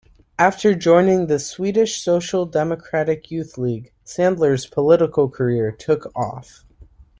After 0.39 0.73
joining 0.73 1.27
the 1.27 1.37
Swedish 1.37 2.01
Social 2.01 2.47
Democratic 2.47 3.29
Youth 3.29 3.55
League, 3.59 3.93
Sandler's 4.03 4.65
political 4.65 5.29
career 5.29 5.71
took 5.71 6.11
off. 6.15 6.65